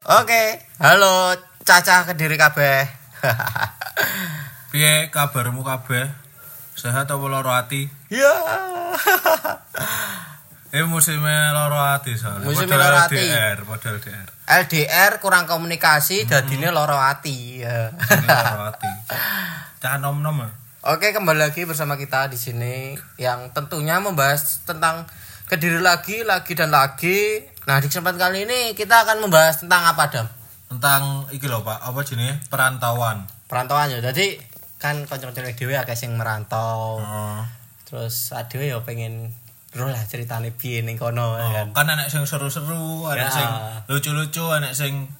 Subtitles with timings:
[0.00, 2.88] Oke, halo Caca Kediri kabeh.
[4.72, 6.08] Piye kabarmu kabeh?
[6.72, 7.84] Sehat apa lara ati?
[8.08, 8.32] ya.
[10.72, 12.48] Eh musimnya lara ati soalnya.
[12.48, 13.20] Musimnya lara ati.
[13.20, 14.28] LDR, model LDR.
[14.48, 17.60] LDR kurang komunikasi dadine loro ati.
[17.60, 17.92] Ya.
[17.92, 18.88] Ini lara ati.
[19.84, 20.48] Cah nom-nom ya?
[20.96, 25.04] Oke, kembali lagi bersama kita di sini yang tentunya membahas tentang
[25.50, 27.42] Kediri lagi, lagi dan lagi.
[27.62, 30.26] Nah, di kesempatan kali ini kita akan membahas tentang apa, Dam?
[30.66, 32.38] Tentang iki lho Pak, apa jenenge?
[32.46, 33.26] Perantauan.
[33.46, 33.98] Perantauan ya.
[34.00, 34.38] Jadi
[34.76, 36.98] kan kanca-kanca dhewe akeh sing merantau.
[36.98, 37.42] Oh.
[37.84, 39.34] Terus adewe ya pengen
[39.70, 41.66] roh lah ceritane piye ning kono ya Oh, kan.
[41.74, 43.34] kan anak sing seru-seru, anak Ya.
[43.34, 43.48] sing
[43.86, 45.10] lucu-lucu, anak sing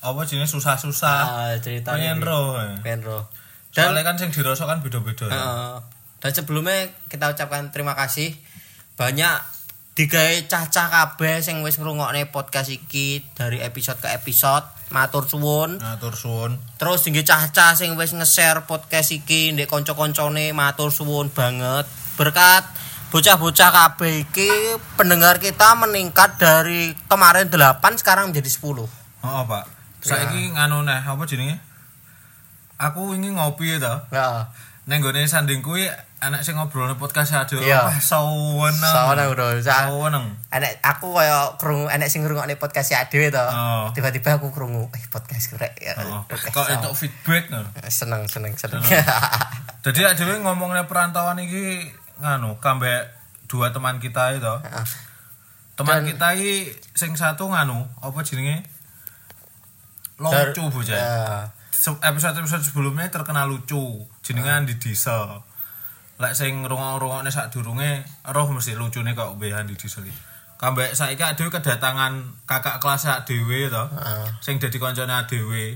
[0.00, 1.18] apa jenenge susah-susah.
[1.20, 2.56] Ah, ceritane Pengen roh.
[2.56, 2.78] ya.
[2.80, 3.22] Pengen roh.
[3.70, 5.26] Dan Soalnya kan sing dirasa kan beda-beda.
[5.26, 5.34] ya.
[5.34, 5.76] Heeh.
[6.18, 6.78] dan sebelumnya
[7.10, 8.38] kita ucapkan terima kasih
[8.94, 9.42] banyak
[9.92, 14.64] digawe cacah kabeh sing wis ngrungokne podcast iki dari episode ke episode.
[14.92, 15.80] Matur suwun.
[15.80, 16.52] Ngatur suwun.
[16.76, 21.84] Terus tinggi cacah sing wis nge-share podcast iki ndek kanca-kancane matur suwun banget.
[22.16, 22.64] Berkat
[23.12, 24.48] bocah-bocah kabeh iki
[24.96, 28.88] pendengar kita meningkat dari kemarin 8 sekarang menjadi 10.
[29.22, 29.64] Oh, Pak.
[30.02, 31.60] Saiki nganu neh, apa jenenge?
[32.80, 34.50] Aku ingin ngopi ya Ya.
[34.88, 35.86] Neng gone sanding kuwi
[36.22, 37.58] anak sing ngobrol podcast aduh.
[37.58, 37.98] Iya.
[37.98, 38.78] Saweneng.
[38.78, 39.58] Saweneng, Bro.
[39.58, 40.38] Sa- Saweneng.
[40.54, 43.42] Enek aku kaya krungu enek sing ngrungokne podcast ya dhewe to.
[43.42, 43.90] Oh.
[43.90, 45.98] Tiba-tiba aku krungu, eh podcast kurek ya.
[45.98, 47.66] Oh, kok itu feedback no.
[47.90, 48.78] seneng seneng seneng.
[49.84, 51.90] Jadi dhewe ngomongnya perantauan iki
[52.22, 53.02] nganu kambe
[53.50, 54.54] dua teman kita itu.
[54.62, 54.86] Heeh.
[55.74, 58.62] Teman Dan- kita iki sing satu nganu, apa jenenge?
[60.22, 60.94] Lucu bocah.
[60.94, 61.50] Ya.
[61.74, 64.06] Se- Episode-episode sebelumnya terkenal lucu.
[64.22, 65.50] Jenenge Andi Diesel.
[66.20, 70.20] Lek sing rungok-rungokne sak durunge roh mesti lucune kok mbeh Andi Diesel iki.
[70.60, 73.82] Kambek saiki adewe kedatangan kakak kelas sak dhewe to.
[73.90, 74.26] Heeh.
[74.38, 75.74] sing dadi kancane dhewe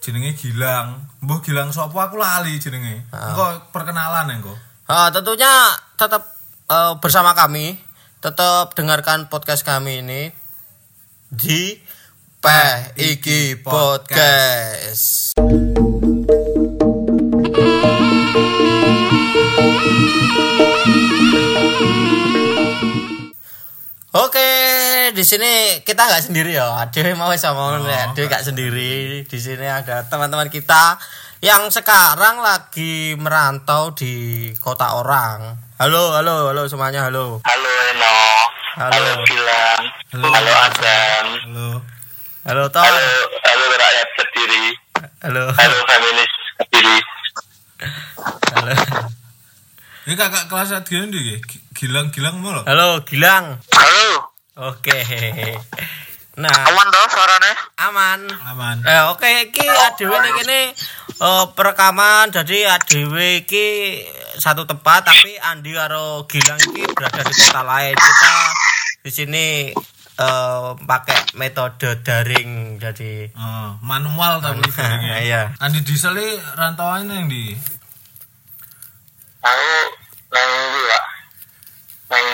[0.00, 4.56] jenenge Gilang mbuh Gilang sapa aku lali jenenge engko perkenalan engko
[4.90, 6.34] Ah, tentunya tetap
[6.66, 7.78] eh, bersama kami,
[8.18, 10.34] tetap dengarkan podcast kami ini
[11.30, 11.78] di
[12.42, 15.38] Peh Iki Podcast.
[24.10, 24.42] Oke,
[25.14, 26.82] di sini kita nggak sendiri ya.
[26.82, 28.10] Ade mau sama Oh, ya.
[28.10, 29.22] Ade nggak sendiri.
[29.22, 30.98] Di sini ada teman-teman kita
[31.38, 35.54] yang sekarang lagi merantau di kota orang.
[35.78, 37.38] Halo, halo, halo semuanya, halo.
[37.46, 38.16] Halo Eno.
[38.82, 38.98] Halo.
[38.98, 39.82] Halo Gilang.
[40.10, 40.26] Halo.
[40.26, 41.24] Halo, Adam.
[41.46, 41.68] halo
[42.50, 42.82] Halo, Ton.
[42.82, 43.06] Halo,
[43.46, 44.64] halo rakyat Kediri.
[45.22, 45.44] Halo.
[45.54, 46.98] Halo feminis Kediri.
[48.58, 48.72] Halo.
[50.10, 50.98] ini kakak kelas iki?
[51.46, 53.56] Gi- Gilang Gilang mau Halo, Gilang.
[53.72, 54.10] Halo.
[54.68, 55.00] Oke.
[56.36, 57.52] Nah, Aman toh suaranya?
[57.80, 58.20] aman.
[58.44, 60.60] aman Eh, oke iki adewe ning kene
[61.16, 63.66] eh, perekaman jadi adewe iki
[64.36, 67.96] satu tempat tapi Andi karo Gilang iki berada di kota lain.
[67.96, 68.34] Kita
[69.00, 69.46] di sini
[70.16, 75.42] eh, pakai metode daring jadi Oh, manual tapi barengnya Iya.
[75.56, 77.56] Andi Diesel iki rantauan yang di
[79.40, 79.72] Aku
[80.30, 80.84] neng ini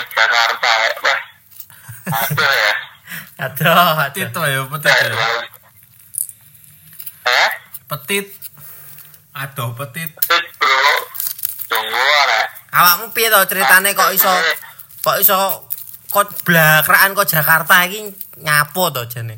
[0.08, 0.92] Jakarta ya.
[1.04, 1.20] Wah.
[2.06, 2.72] Aduh ya.
[3.36, 5.12] aduh, petit ya petit ya.
[7.26, 7.50] Eh?
[7.86, 8.26] petit
[9.36, 10.92] aduh petit Tit bro.
[11.68, 12.42] Tunggu ya.
[12.76, 14.32] Awakmu piye to ceritane kok iso
[15.04, 15.36] kok iso
[16.08, 18.08] kok blakraan kok Jakarta iki
[18.40, 19.36] nyapo to jane?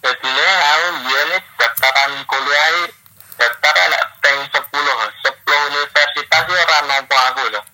[0.00, 2.88] Jadi ini aku dia nih daftaran kuliah
[3.36, 7.64] daftar anak tank 10 10 universitas ya orang nampu aku loh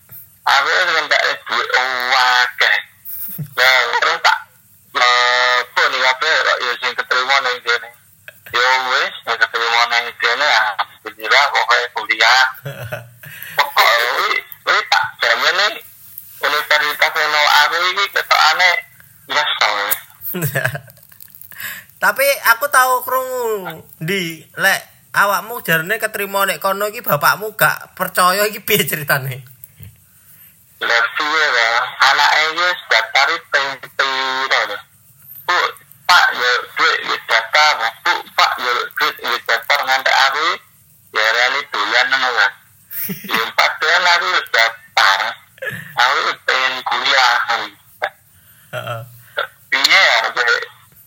[0.46, 1.68] aku dengan tak duit
[2.14, 2.76] wakeh
[3.36, 4.38] nah terus tak
[4.96, 7.90] apa nih apa kok ya sing keterima nang sini
[8.54, 12.44] ya wis sing keterima nang sini alhamdulillah pokoknya kuliah.
[13.56, 14.28] Pokoknya wi
[14.68, 15.72] wi tak jamin nih
[16.44, 17.34] universitas yang
[17.64, 18.70] aku ini ketokane
[19.30, 19.74] nyesel.
[22.02, 23.80] Tapi aku tahu krungu.
[23.96, 24.80] Di lek
[25.16, 29.55] awakmu jarene keterima nek kono iki bapakmu gak percaya iki piye ceritane?
[30.76, 34.62] Lah suwe lah, anake wis daftar ping piro.
[35.48, 35.58] Bu,
[36.04, 40.46] Pak ya duit wis daftar, Bu, Pak ya duit wis daftar nganti aku
[41.16, 42.52] ya rani dolan ngono kan.
[43.36, 45.20] Ya padahal aku wis daftar.
[45.96, 47.34] Aku pengen kuliah.
[48.76, 49.00] Heeh.
[49.72, 50.38] Piye arep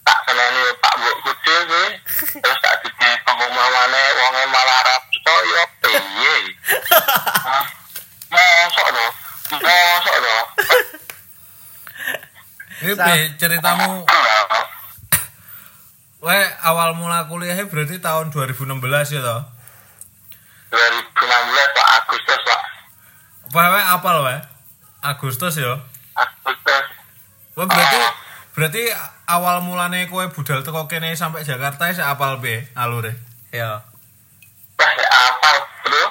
[0.01, 1.83] tak seneni Pak Bu Kudu.
[2.41, 2.89] Terus tak dadi
[3.21, 4.81] pengumumanane wonge malah
[5.29, 6.35] ya piye.
[7.45, 7.65] Hah?
[8.29, 9.07] Mosok lho.
[9.57, 10.37] Mosok lho.
[12.95, 14.05] Piye ceritamu
[16.19, 19.41] Wae awal mula kuliahnya berarti tahun 2016 ya toh?
[20.69, 22.61] 2016 Pak Agustus Pak
[23.49, 24.37] Wae wae apal wae?
[25.01, 25.79] Agustus ya.
[26.13, 26.85] Agustus
[27.57, 27.99] Wah berarti
[28.53, 28.83] berarti
[29.25, 33.15] awal mulane kowe budal teko kene sampai Jakarta wis apal piye alure?
[33.49, 33.81] Ya.
[34.77, 35.51] Wah ya apa
[35.83, 36.03] bro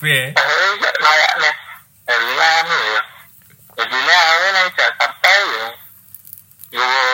[0.00, 0.32] Piye?
[0.34, 1.54] Eh kayak nih
[2.08, 3.02] Helian ya
[3.76, 5.66] Jadinya aku nih Jakarta ya
[6.74, 7.06] Gue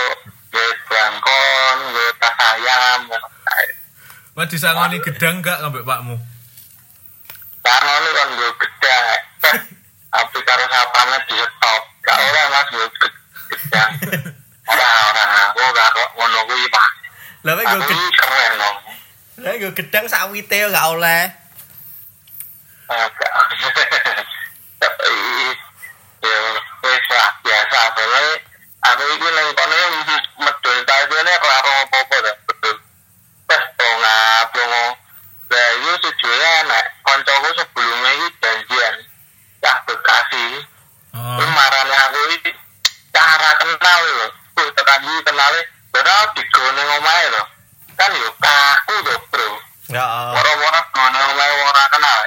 [0.51, 3.01] Gue belangkon Gue tas ayam
[4.41, 6.17] Wah disangoni gedang gak ngambek pakmu?
[7.61, 8.97] Ini kan gue gede
[10.09, 12.87] Tapi karo sapane di stop Gak oleh mas gue
[13.53, 13.91] gedang.
[14.65, 16.89] Orang-orang aku gak kok ngono kuwi pak
[17.45, 17.85] Lah gue
[18.57, 18.77] dong
[19.41, 21.33] lah gue gedang sak wite gak oleh.
[22.87, 23.33] agak
[24.77, 25.17] tapi
[26.21, 26.39] ya
[26.83, 28.21] wis lah biasa soalnya
[28.83, 29.77] aku iki nang kono
[30.41, 32.77] medul tajene ora ora apa-apa dah betul
[33.47, 34.87] wes ngap lungo
[35.49, 38.95] lah iki sejule nek kancaku sebelumnya iki janjian
[39.59, 40.45] cah Bekasi
[41.11, 41.19] Oh.
[41.43, 42.51] Terus marane aku iki
[43.11, 45.61] cara kenal lho tuh tekan iki kenale
[45.91, 47.43] padahal digone omahe lho
[47.95, 49.51] kan yo kaku to bro
[49.91, 50.07] Ya.
[50.31, 52.21] ora-ora gone omahe ora kenal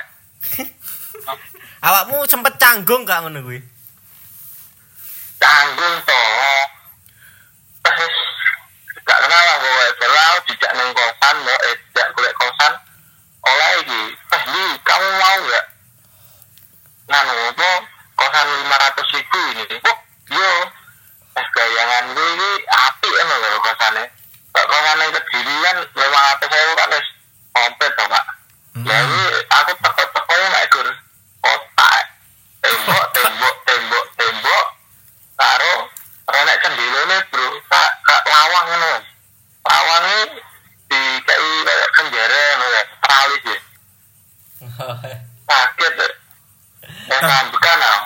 [1.80, 2.60] Awakmu sempet
[3.13, 3.62] gak ngono kuwi?
[5.38, 6.24] tanggung to
[7.86, 8.15] terus
[9.06, 12.74] gak kenal aku wae belau dijak nang kosan mau eh dijak golek kosan
[13.45, 15.65] oleh iki eh li kamu mau gak
[17.06, 17.69] nganu apa
[18.18, 19.98] kosan lima ratus ribu ini oh
[20.33, 20.51] yo
[21.38, 24.04] eh gayangan gue ini api emang lho kosannya
[24.57, 27.07] kok kosan yang kedirian lima ratus ribu kan wis
[27.54, 28.25] komplit to pak
[28.74, 29.21] jadi
[29.54, 30.88] aku teko-tekonya nek gur
[31.45, 32.06] kotak
[32.63, 34.65] tembok tembok tembok tembok
[35.33, 35.74] karo
[36.30, 38.94] renek cendilone bro kak kak lawang ngono
[39.68, 40.18] lawange
[40.88, 43.60] di kayak kayak kenjara ngono ya teralis ya
[45.50, 46.10] kaget ya
[47.12, 48.01] ya sambukan ah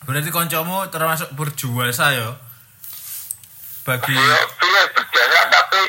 [0.00, 2.36] Berarti koncomu termasuk berjual saya.
[3.86, 5.82] Bagi yo pilih berjaya tapi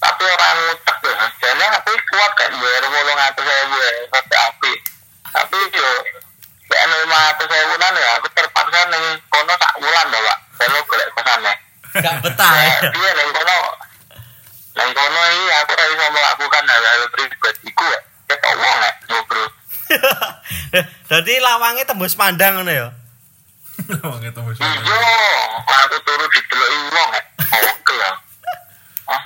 [0.00, 1.14] tapi orang ngutak ya
[1.44, 4.72] jadi aku kuat kayak bayar bolong atas saya gue tapi api
[5.28, 5.90] tapi yo
[6.72, 10.80] kayak lima atas saya bulan ya aku terpaksa neng kono tak bulan dah pak kalau
[10.88, 11.54] golek kosannya
[11.94, 12.90] Gak betah ya.
[12.90, 13.58] Iya, nang kono.
[14.74, 18.00] Nang kono iki aku ora iso melakukan hal-hal pribadiku ya.
[18.26, 19.44] Ketok wong ya, yo bro.
[21.14, 22.88] Jadi lawange tembus pandang ngono ya.
[23.84, 24.56] Wong itu wis.
[24.56, 25.00] Iya,
[25.60, 27.22] aku turu dideloki wong ya.
[27.54, 28.14] Oke lah.
[29.04, 29.22] Ah.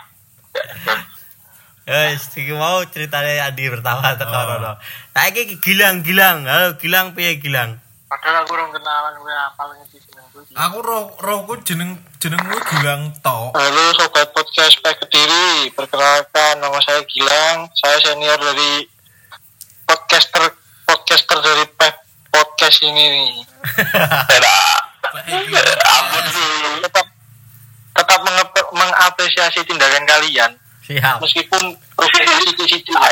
[1.89, 4.45] Ya, iki mau ceritane Adi pertama teko Oh.
[4.45, 4.73] rono.
[5.15, 6.45] Saiki Gilang, Gilang.
[6.45, 7.79] Halo, Gilang piye Gilang?
[8.09, 10.41] Padahal aku urung kenalan kowe apal ngerti jenengku.
[10.57, 13.53] Aku roh rohku jeneng jenengmu Gilang tok.
[13.53, 18.89] Halo sobat podcast Pak Kediri, perkenalkan nama saya Gilang, saya senior dari
[19.85, 20.57] podcaster
[20.89, 23.31] podcaster dari Pep podcast ini nih.
[25.89, 26.25] Ampun.
[26.85, 27.07] Tetap
[27.99, 28.21] tetap
[28.73, 30.51] mengapresiasi tindakan kalian
[30.87, 31.19] Siap.
[31.21, 31.75] meskipun
[32.47, 32.93] situ-situ.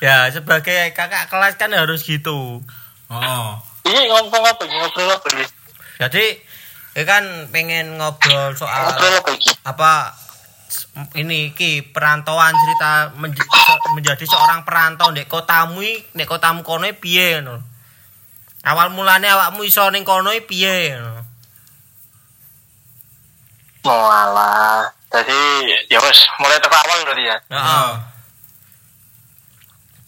[0.00, 2.64] Ya, sebagai kakak kelas kan harus gitu.
[3.12, 3.48] Oh.
[3.84, 4.64] Ini ngomong apa?
[4.64, 5.28] Ngobrol apa?
[6.00, 6.40] Jadi,
[6.96, 9.52] ya kan pengen ngobrol soal Ngobrol apa ini?
[9.60, 9.92] apa
[11.20, 13.12] ini ki perantauan cerita
[13.96, 15.80] menjadi seorang perantau di kotamu
[16.14, 17.62] nek kotamu kono piye ngono.
[18.60, 21.22] Awal mulane awakmu iso ning kono piye ngono.
[23.88, 24.84] Oh alah.
[25.10, 25.40] Jadi
[25.90, 27.36] ya wes mulai teko awal berarti ya.
[27.50, 27.90] Heeh.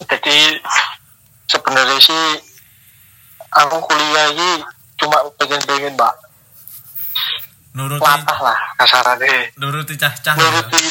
[0.03, 0.59] jadi
[1.47, 2.23] sebenarnya sih
[3.55, 4.61] aku kuliah ini
[4.99, 6.13] cuma pengen-pengen mbak
[7.73, 10.35] Nuruti latah lah kasarannya nuruti cah-cah.
[10.37, 10.43] ya.
[10.43, 10.83] nuruti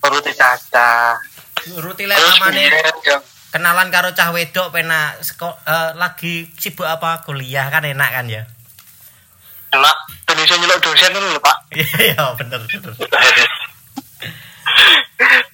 [0.00, 1.14] nuruti caca
[1.60, 2.64] Terus amane
[3.50, 8.46] kenalan karo cah wedok pena seko- eh, lagi sibuk apa kuliah kan enak kan ya.
[9.70, 12.90] enak Indonesia nyelok dosen dulu lho pak Iya, iya bener bener.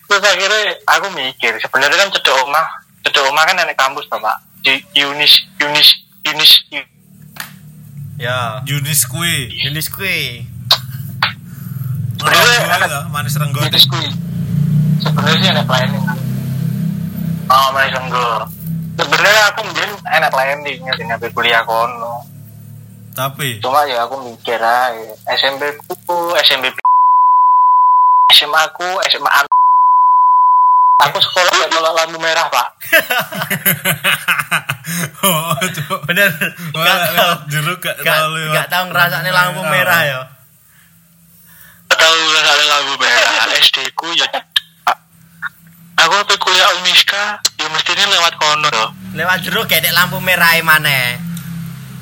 [0.09, 2.65] terus akhirnya aku mikir sebenarnya kan cedok omah
[3.05, 5.89] cedok omah kan enak kampus toh pak di Yunis Yunis
[6.25, 6.53] Yunis
[8.17, 8.65] Ya.
[8.65, 9.53] Yunis kue.
[12.17, 12.49] Renggo
[12.89, 13.61] ya, manis renggo.
[13.61, 14.09] Yunis kui
[15.01, 16.05] sebenarnya sih enak planning
[17.47, 18.43] oh manis enggak
[18.97, 22.25] sebenarnya aku mungkin enak planning ya ngambil kuliah kono
[23.17, 25.97] Tapi cuma ya aku mikir aja SMP ku
[26.45, 26.69] SMP
[28.29, 29.31] SMA ku SMA
[31.01, 32.69] aku sekolah gak tolak lampu merah pak
[35.27, 35.97] oh, coba.
[36.07, 36.31] Bener.
[36.73, 37.35] Gak tau.
[37.51, 40.21] jeruk gak Gak, terlalu gak tau ngerasakne lampu merah ya.
[41.89, 44.29] tahu gak lampu merah SD ku ya
[45.97, 51.17] aku apa kuliah Uniska ya mestinya lewat kono loh Lewat jero gedek lampu merah mana?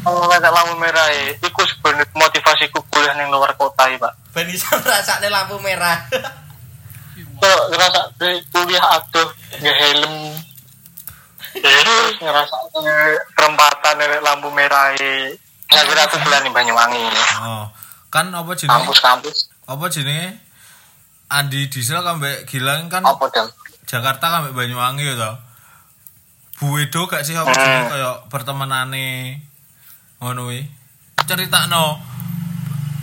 [0.02, 1.38] Oh, ada lampu merah ya.
[1.38, 4.34] Iku sebenarnya motivasiku kuliah ning luar kota ya, Pak.
[4.34, 4.74] Ben iso
[5.30, 6.10] lampu merah.
[7.38, 9.30] Kok ngerasa di kuliah aduh
[9.62, 10.14] nggak helm.
[11.54, 12.56] Terus ngerasa
[13.30, 15.30] perempatan dari lampu merah ya.
[15.70, 16.98] Kira aku kuliah ning Banyuwangi.
[17.46, 17.70] Oh.
[18.10, 18.74] Kan apa jenenge?
[18.74, 19.54] Kampus-kampus.
[19.70, 20.42] Apa jenenge?
[21.30, 23.26] Andi Diesel kambek Gilang kan Apa?
[23.94, 25.38] Jakarta kambek Banyuwangi ya.
[26.58, 27.62] Bu Edo gak sih apa Hmm.
[27.62, 29.38] jenenge kaya pertemanane
[30.18, 30.66] ngono kuwi.
[31.22, 32.02] Critakno.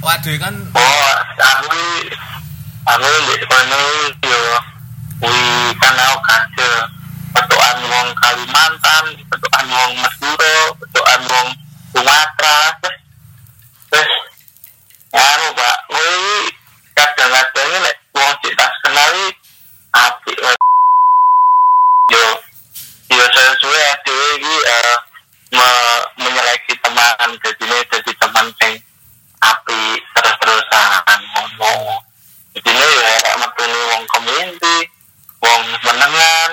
[0.03, 1.79] Waduh kan Oh, aku
[2.83, 3.81] aku di kono
[4.19, 4.41] yo
[5.21, 5.47] kuwi
[5.79, 6.71] kan aku kace
[7.31, 11.47] petuan wong Kalimantan, petuan wong Madura, petuan wong
[11.95, 12.57] Sumatera.
[12.81, 12.97] Terus
[13.93, 14.11] terus
[15.15, 16.51] anu Pak, kuwi
[16.91, 19.25] kadang-kadang nek wong sik tas kenali
[19.95, 20.55] apik wae.
[22.11, 22.25] yo
[23.11, 24.95] yo sesuai dhewe iki eh,
[25.55, 28.73] me- menyeleksi teman jadi jadi teman sing
[29.41, 29.79] api
[30.11, 32.03] terus-terusan ngono.
[32.51, 32.87] Jadi ya
[33.23, 34.77] kayak metune wong community,
[35.39, 36.51] wong menengan,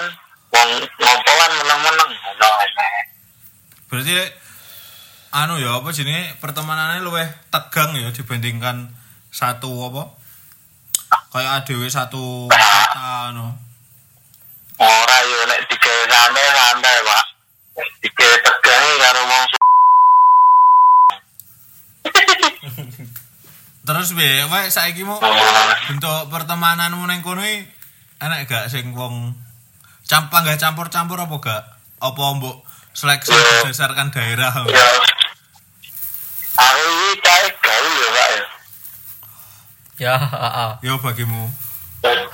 [0.54, 2.70] wong ngompolan meneng-meneng ngono ae.
[3.90, 4.14] berarti
[5.32, 5.82] anu ya
[6.38, 8.90] pertemanannya luwih tegang ya dibandingkan
[9.28, 10.02] satu apa?
[11.28, 13.52] Kayak ADW satu kota anu.
[14.78, 17.24] Ora yo nek digawe santai-santai, Pak.
[18.02, 19.44] Digawe tegangi karo wong
[23.88, 24.44] Terus piye?
[24.46, 25.76] Wae saiki Sumatera.
[25.88, 27.40] bentuk pertemananmu ning kono
[28.20, 29.32] enak gak sing wong
[30.04, 31.62] campur gak campur-campur apa gak?
[31.98, 32.62] Apa mbok
[32.94, 34.52] seleksi berdasarkan daerah?
[34.68, 34.88] Ya.
[36.58, 38.44] Aku iki kae gawe ya, Pak ya.
[40.08, 40.16] Ya.
[40.80, 41.52] Yo bagimu.
[42.00, 42.24] Jadi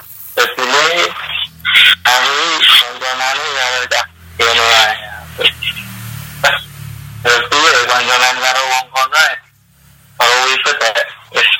[0.63, 0.87] ini
[2.07, 4.05] aku konconane ya udah
[4.39, 4.95] kene ae.
[7.25, 9.35] Jadi ya konconan karo wong kono ya.
[10.15, 10.93] Kalau wifat ya
[11.35, 11.51] wis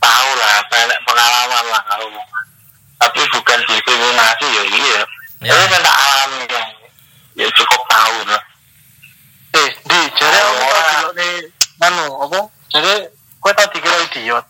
[0.00, 2.28] tahu lah banyak pengalaman lah karo wong.
[2.96, 5.00] Tapi bukan diskriminasi ya iya.
[5.44, 5.52] Ya.
[5.52, 6.62] Tapi kan tak alami ya.
[7.36, 8.42] Ya cukup tahu lah.
[9.50, 10.92] Eh, di jadi Oh, aku tau ora.
[11.04, 11.32] dulu nih
[11.82, 12.40] anu apa?
[12.70, 12.92] Jadi
[13.42, 14.46] kowe tau dikira idiot.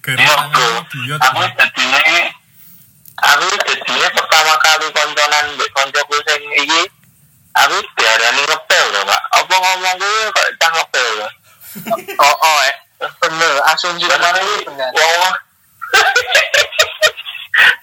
[0.00, 0.68] Garis Iya, tangan bro.
[0.84, 1.18] idiot.
[1.20, 2.00] Aku jadinya
[3.14, 6.82] aku jadinya pertama kali konconan mbek koncoku sing iki
[7.52, 9.22] aku diarani ngepel lho, Pak.
[9.34, 11.28] Apa ngomong kuwi kok cah ngepel lho.
[12.16, 12.74] Oh, oh, eh.
[13.20, 14.88] Bener, asumsi Dan kemarin aku itu bener.
[14.94, 15.32] wong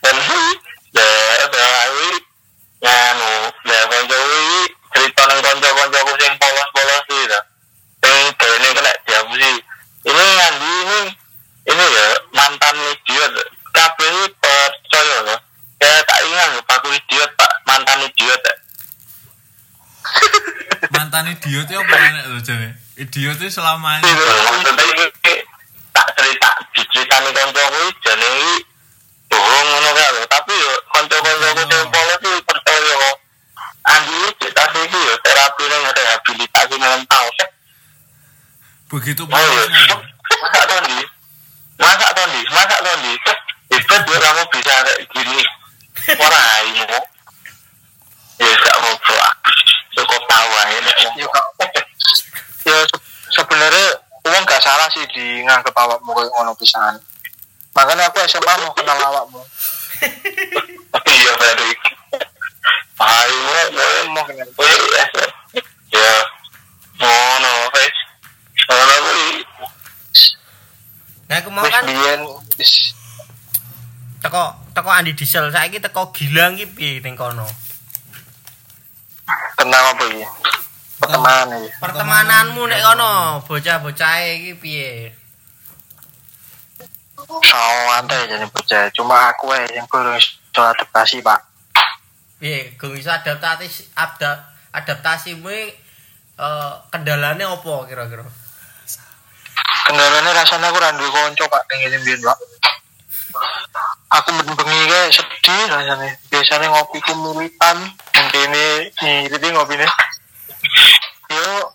[0.02, 0.18] Dan
[0.92, 1.08] ya
[1.46, 1.58] aku
[2.82, 3.34] nganu,
[3.66, 4.62] ya koncoku iki
[4.92, 7.40] cerita nang konco-koncoku sing polos-polos iki lho.
[8.02, 9.52] Sing dene kena diapusi.
[10.02, 11.00] Ini Andi ini
[11.62, 13.32] ini ya mantan idiot.
[13.70, 15.36] Kabeh iki percaya lho.
[15.78, 18.42] Ya tak ingat lho, aku idiot Pak, mantan idiot.
[18.42, 18.56] ya.
[20.90, 22.40] Mantan idiot ya apa enak lho
[23.12, 24.08] Idiot itu selamanya.
[24.08, 25.06] maksudnya ini
[25.92, 28.56] tak cerita diceritani koncoku iki jane iki
[29.28, 33.16] bohong ngono kae lho tapi yo kanca-kancaku sing polos iki percaya kok
[33.84, 37.26] Andi cerita iki yo terapi nang rehabilitasi mental
[38.88, 39.96] Begitu Oh iya, polosnya.
[40.42, 41.00] masak tondi,
[41.80, 43.14] masak tondi, masak tondi.
[43.72, 45.40] Hebat ya kamu bisa kayak gini.
[46.16, 46.84] Orang ayu.
[48.36, 48.96] Ya gak mau
[49.92, 50.92] Cukup tahu aja.
[51.16, 51.46] Ya, Kak.
[52.68, 53.86] Ya se- sebenarnya
[54.28, 56.98] uang gak salah sih di nganggep awakmu kayak ngono pisan.
[57.78, 59.38] Makanya aku SMA mau kenal awakmu.
[60.98, 61.72] Tapi ya Ferry.
[62.98, 63.38] Ayo.
[64.18, 64.50] Mau kenal.
[64.58, 64.82] Wes,
[65.94, 66.16] ya.
[66.98, 67.96] Ngono, wes.
[68.66, 69.30] Ngono kuwi.
[71.30, 71.86] Nah, aku mau kan
[74.22, 74.44] teko
[74.78, 77.48] teko Andi Diesel saiki teko Gilang iki piye ning kono?
[79.58, 80.26] tenang apa iki?
[81.02, 81.70] Pertemanan iki.
[81.82, 83.12] Pertemananmu nek kono,
[83.50, 84.92] bocah-bocahe iki piye?
[87.42, 88.94] Santai jadi bocah.
[88.94, 91.40] Cuma aku ae yang kurang iso adaptasi, Pak.
[92.38, 95.74] Piye, gung iso adaptasi adap, adaptasimu iki,
[96.38, 98.26] eh kendalane apa kira-kira?
[99.90, 102.38] Kendalanya rasanya aku randu konco, Pak, ning ngene mbiyen, Pak.
[104.12, 106.14] Aku bengi kayak sedih rasanya.
[106.28, 107.78] Biasanya ngopi ku muritan,
[108.18, 109.92] ini ngiriti ngopi nih.
[111.42, 111.74] Yo,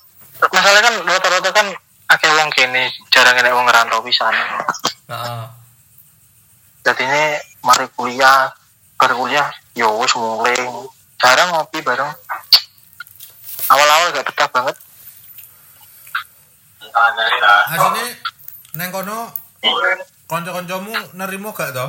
[0.54, 1.66] masalah kan rata-rata kan
[2.06, 4.30] akeh wong kene jarang enek wong ngerantau pisan.
[5.10, 5.42] Heeh.
[6.86, 7.24] Jadi ini
[7.66, 8.54] mari kuliah,
[8.94, 10.54] bar kuliah, yo wis mulai
[11.18, 12.14] jarang ngopi bareng.
[13.66, 14.76] Awal-awal gak betah banget.
[17.66, 18.04] Asine
[18.78, 19.34] neng kono
[20.26, 21.86] Kanca-kancamu nerimo gak to?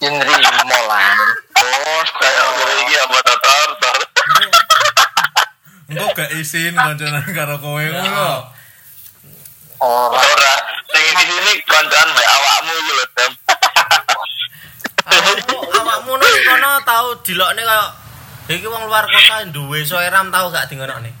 [0.00, 1.16] Ya nerimo lah.
[1.56, 3.23] Bos, Kayak gue iki apa tar.
[5.94, 8.50] Engko gak izin kancanan karo kowe ngono.
[9.78, 10.18] ora.
[10.18, 10.54] Ora,
[10.90, 13.32] sing di sini koncoan mbak awakmu iki lho, Dem.
[15.78, 17.86] Awakmu nang kono tau dilokne kaya
[18.50, 21.14] iki wong luar kota duwe soeram tau gak dingonokne.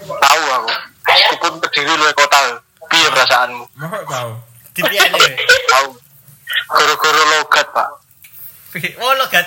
[0.00, 0.70] Tahu aku.
[1.12, 2.56] Meskipun kediri luwe kota.
[2.88, 3.64] Piye perasaanmu?
[3.76, 4.40] Mosok tau.
[4.72, 5.36] Dipiyane.
[5.68, 5.88] Tahu.
[6.72, 7.88] Goro-goro logat, Pak.
[9.04, 9.44] Oh kan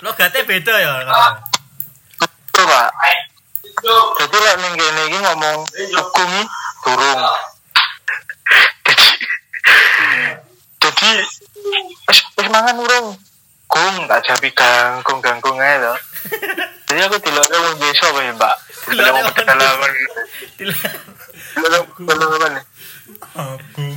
[0.00, 0.92] logate beda ya.
[2.52, 2.90] Betul, Pak.
[4.20, 5.56] Jadi lek ning kene iki ngomong
[5.96, 6.44] hukum iki
[6.84, 7.22] durung.
[8.84, 9.06] Jadi
[10.82, 11.30] Jadi wis
[12.36, 13.16] wis mangan urung.
[13.72, 15.94] Gung tak jabi ganggung ganggung ae to.
[16.92, 18.56] Jadi aku dilokne wong biasa apa ya, Mbak?
[18.92, 19.90] Dilokne wong pedalaman.
[20.60, 22.52] Dilokne pedalaman.
[23.32, 23.96] Agung.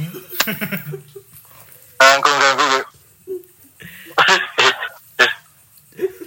[2.00, 2.72] Ganggung ganggung.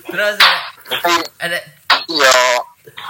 [0.08, 0.36] Terus
[0.88, 1.58] Tapi ada
[2.08, 2.32] yo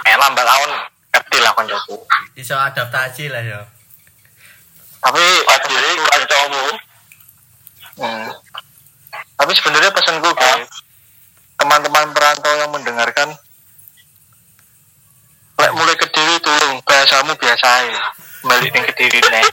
[0.03, 0.71] elang mbak lawan
[1.15, 1.95] ngerti lah koncoku.
[2.35, 3.61] iso adaptasi lah ya.
[4.99, 6.65] Tapi Padahal kancamu
[7.99, 8.31] Hmm.
[9.35, 10.71] Tapi sebenarnya pesanku guys,
[11.59, 13.35] teman-teman perantau yang mendengarkan,
[15.59, 17.99] lek mulai ke diri tolong bahasamu biasa ya,
[18.47, 19.43] balik ke diri nih.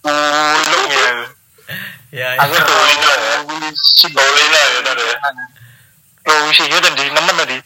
[0.00, 1.08] Ulung ya.
[2.14, 2.28] Ya.
[2.40, 2.64] Aku ya.
[2.64, 2.76] tuh
[4.16, 5.16] Bolina ya tar ya.
[6.24, 7.58] Lo sih ya dan di nemen tadi.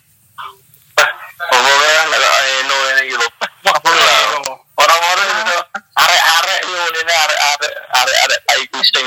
[1.38, 2.20] Pokoknya nek
[2.58, 3.26] eno ini gitu.
[3.70, 4.18] Apa ya?
[4.78, 5.56] Orang-orang itu
[5.94, 9.06] arek-arek yo ini arek-arek arek-arek tai kucing.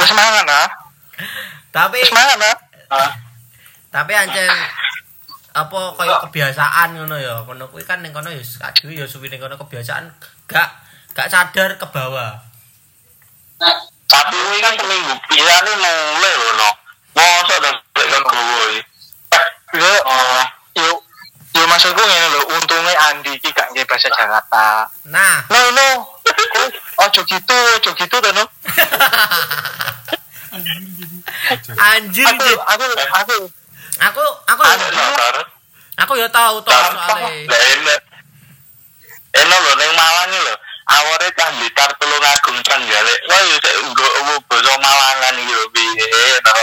[0.00, 0.68] Wis mangan ah.
[1.72, 2.40] Tapi Wis mangan
[2.92, 3.10] ah.
[3.92, 4.48] tapi ancen
[5.52, 7.46] apa kaya kebiasaan ngono ya.
[7.46, 10.10] Kono kuwi kan ning kono ya kadhe ya suwi ning kono kebiasaan
[10.50, 10.68] gak
[11.14, 12.42] gak sadar ke bawah.
[14.10, 16.70] Tapi ini kan seminggu pisan ini mulai loh no.
[17.14, 18.68] Masa udah balik ke gue.
[19.72, 19.92] Yo,
[20.76, 20.90] yo,
[21.56, 24.84] yo maksudku ngene lho, untungnya Andi iki gak ngerti bahasa Jakarta.
[25.08, 25.88] Nah, No, no.
[27.08, 28.44] Ojo gitu, ojo gitu to, no.
[31.80, 32.58] anjir Aku, Jit.
[32.60, 32.84] aku,
[33.16, 33.36] aku,
[33.96, 35.34] aku aku Ada motor.
[35.98, 37.30] Aku ya tahu to soalnya.
[37.48, 38.00] Lah enak.
[39.32, 40.54] Enak lho ning Malang lho.
[40.82, 43.20] Awore cah Blitar tulung agung Trenggalek.
[43.30, 46.54] Wah yo sik nggo opo basa Malangan iki lho piye to.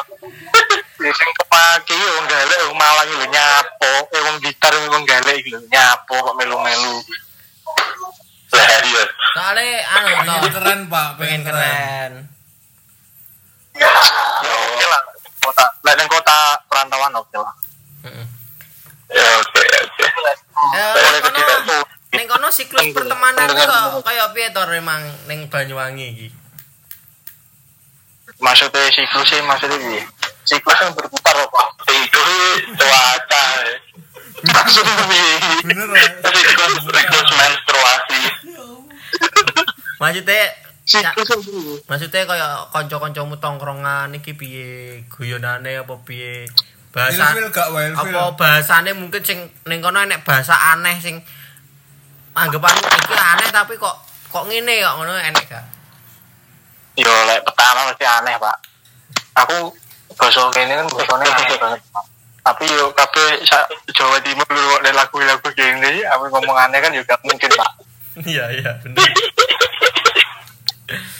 [1.00, 5.50] sing kepake yo wong galek wong Malang lho nyapo, eh wong gitar wong galek iki
[5.56, 6.98] lho nyapo kok melu-melu.
[8.50, 9.04] Lah iya.
[9.38, 11.10] Soalnya anu Pengen to keren, Pak.
[11.22, 12.12] pengen keren.
[13.78, 13.89] Ya
[14.52, 15.02] oke lah.
[15.39, 15.65] Kota,
[15.96, 16.38] ning kota
[16.68, 17.54] perantauan oke lah.
[18.06, 18.38] Heeh.
[19.10, 20.06] Ya oke oke.
[20.69, 20.93] Eh,
[22.10, 26.28] ning ke kono siklus Pendengar- pertemanan kok pendengar- kaya piye to emang ning Banyuwangi iki?
[28.39, 30.04] Maksudnya siklus sih maksudnya piye?
[30.43, 31.67] Siklus yang berputar kok.
[31.88, 32.22] Itu
[32.76, 33.43] cuaca.
[34.45, 35.34] Maksudnya piye?
[35.65, 35.88] Bener.
[36.24, 38.22] Siklus siklus menstruasi.
[40.00, 40.39] Maksudnya
[40.88, 41.76] ya, Siklus piye?
[41.86, 44.69] maksudnya kaya kanca-kancamu tongkrongan iki piye
[45.12, 46.48] guyonane apa piye
[46.89, 48.17] bahasa Ilfil gak wae, ilfil.
[48.17, 51.21] apa bahasane mungkin sing ning kono enek bahasa aneh sing
[52.34, 53.95] anggapanmu iki aneh tapi kok
[54.30, 55.65] kok ngene kok ngono enek gak?
[56.99, 58.58] Yo lek pertama mesti aneh, Pak.
[59.45, 59.71] Aku
[60.19, 61.82] basa kene kan basane aneh banget.
[62.43, 63.39] Tapi yo kabeh
[63.95, 67.71] Jawa Timur lu nek lagu-lagu gini, aku ngomong aneh kan juga mungkin, Pak.
[68.28, 69.08] Iya iya bener.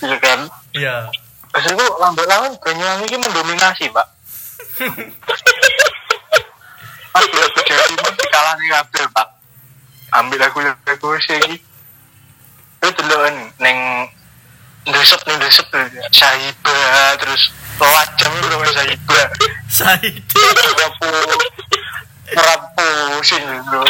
[0.04, 0.40] Iya kan?
[0.76, 0.96] Iya.
[1.56, 4.08] Maksudku lambat laun Banyuwangi ini mendominasi, Pak.
[7.10, 9.28] Pas lagu Jawa Timur dikalahkan kabeh, Pak.
[10.16, 11.58] Ambil lagu-lagu sih iki.
[12.80, 13.78] Itu deloken ning
[14.88, 15.68] ndesep ning ndesep
[16.16, 16.80] Sahiba
[17.20, 19.22] terus Lawajam itu namanya Sahiba.
[19.72, 20.16] Said.
[20.80, 21.12] Rapu
[22.36, 22.88] rapu
[23.24, 23.82] sing lho.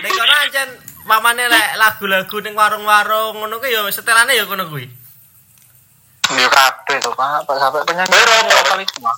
[0.00, 0.68] Ning kono ancen
[1.04, 4.88] mamane lek lagu-lagu ning warung-warung ngono kuwi ya setelane ya kono kuwi.
[6.36, 7.48] Yo kabeh to, Pak.
[7.48, 8.64] Pak sampai penyanyi Pak.
[8.68, 9.12] kali cuma.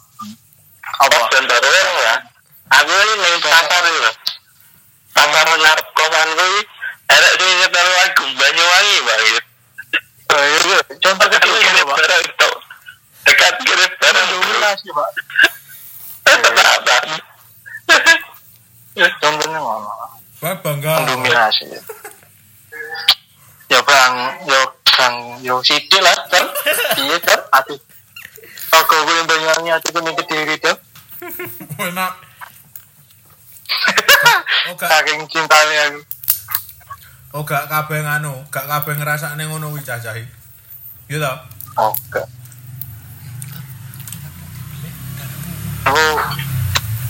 [1.00, 2.14] Apa dan baru ya?
[2.70, 4.12] Aku ini ning pasar itu.
[5.10, 6.60] Pasar ngarep kosan kuwi
[7.10, 9.18] ada sing nyetel lagu Banyuwangi, Pak.
[9.20, 9.34] Eh,
[10.38, 10.78] iya, iya.
[11.02, 11.98] Contoh kecil ini, Pak.
[13.26, 14.36] Dekat kiri barang itu.
[14.38, 15.08] Dominasi, Pak.
[19.20, 19.92] Contohnya mana?
[20.40, 20.92] Pak bangga.
[21.04, 21.66] Dominasi.
[23.70, 24.14] Ya bang,
[24.50, 25.14] yo bang,
[25.46, 26.42] yo sidik lah, kan?
[26.98, 27.40] Iya, kan?
[27.54, 27.78] Ati.
[28.70, 30.74] Aku boleh banyaknya, ati kuning kediri, kan?
[31.78, 32.12] Enak.
[37.30, 37.62] Oh, gak.
[37.62, 40.22] Oh gak kabeh nganu, gak kabeh ngrasakne ngono kuwi cacahi.
[41.10, 41.36] Iya toh?
[41.90, 42.22] Oke.
[45.90, 46.04] Aku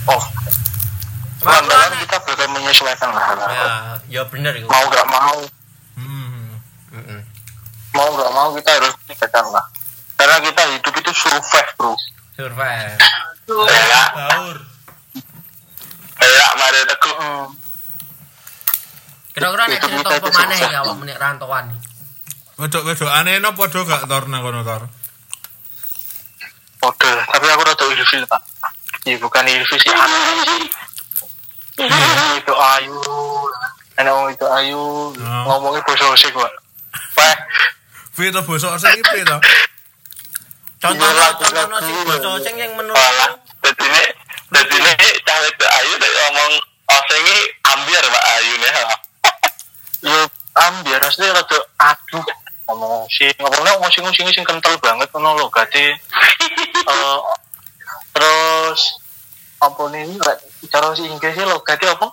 [0.09, 0.23] oh
[1.41, 3.25] pelan-pelan kita bakal menyesuaikan lah.
[3.37, 3.65] Ya,
[4.09, 4.65] ya bener iku.
[4.65, 5.37] Mau gak mau,
[6.01, 6.57] Hmm.
[6.97, 7.21] Heeh.
[7.93, 9.65] mau gak mau kita harus menyesuaikan lah.
[10.17, 11.93] Karena kita hidup itu survive bro.
[12.33, 12.97] Survive.
[13.45, 14.57] Kayak Baur.
[16.17, 17.60] kayak mari teguh.
[19.41, 21.79] Kira-kira nek cerita apa maneh ya awak menik rantauan iki?
[22.61, 24.85] Wedok-wedokane no padha gak tor nang kono tor.
[26.81, 28.41] Oke, tapi aku rada ilfil pak.
[29.01, 29.89] Iya bukan ilfil sih
[32.37, 33.01] itu ayu,
[33.97, 34.81] enak ngomong itu ayu,
[35.17, 35.43] Oh.
[35.49, 36.51] ngomongnya bahasa Osik pak.
[37.17, 37.35] Wah,
[38.13, 39.37] Piye to basa sing iki piye to?
[40.77, 42.97] Contohnya, Iya, contohnya si lagu- basa sing yang menurut
[43.61, 44.07] dadi nek
[44.51, 46.51] dadi nek cawe itu ayu nek ngomong
[46.91, 48.71] osengi ambiar Pak Ayu nih.
[50.01, 50.19] Yo
[50.57, 52.25] ambiar asli rada aduh
[52.67, 55.91] ngomong sih ngomongnya ngosing-ngosing sing kental banget ngono lho gati
[56.91, 57.19] eh,
[58.15, 58.81] terus
[59.61, 60.37] apa nih lek
[60.71, 62.07] cara si Inggris sih lo gati apa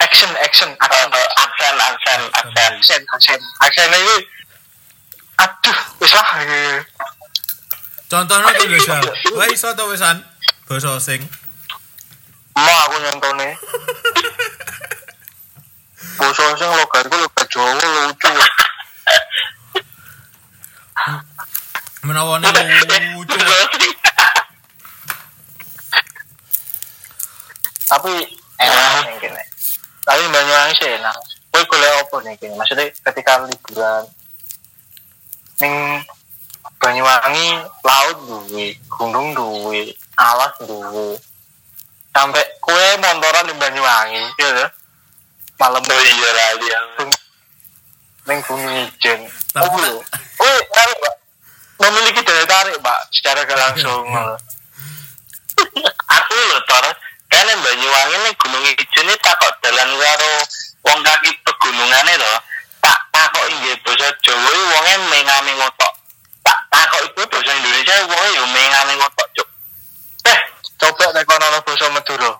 [0.00, 2.62] action action action Aksen aksen aksen.
[2.76, 4.16] aksen aksen aksen ini
[5.40, 6.78] aduh wis lah eh.
[8.04, 9.02] Contohnya tuh Desal.
[9.34, 10.22] Wah iso to wisan
[10.70, 11.24] basa sing.
[12.54, 13.48] mau aku nyontone
[16.18, 18.30] bosok sing logatku logat Jawa lucu
[22.04, 22.48] Menawane
[23.16, 23.38] lucu.
[27.94, 28.12] tapi
[28.58, 29.42] enak kene
[30.04, 31.16] tapi Banyuwangi sih enak.
[31.48, 34.04] Kowe golek apa nih kene maksudnya ketika liburan
[35.62, 35.74] ning
[36.82, 41.16] Banyuwangi laut duwe gunung duwe alas duwe.
[42.12, 44.66] Sampai kue montoran di Banyuwangi ya lho.
[45.58, 46.88] Malam Oh iya lali yang
[48.24, 49.20] ning bumi ijen
[49.60, 50.00] oh lho
[50.40, 51.14] oh tarik pak.
[51.74, 54.06] Memiliki daya tarik pak secara gak langsung.
[56.16, 56.86] Aku lho tor.
[57.28, 60.32] Kan yang Banyuwangi nih Gunung Ijen ini takut jalan karo
[60.86, 62.34] wong kaki pegunungane lho
[62.78, 65.92] tak takut inggih basa Jawa wonge mengame ngotok.
[66.46, 69.48] Tak takut itu basa Indonesia wonge yo mengame ngotok cuk.
[70.30, 70.38] Eh
[70.80, 72.32] coba nek kono ana basa Madura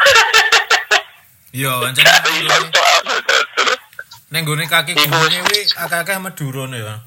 [1.50, 2.06] Yo, ancen
[4.30, 7.02] ning gone kaki gunungnya kuwi akeh-akeh Madura ya.